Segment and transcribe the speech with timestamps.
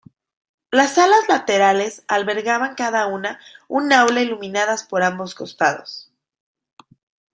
[0.71, 6.11] Las alas laterales albergaban cada una un aula, iluminadas por ambos costados.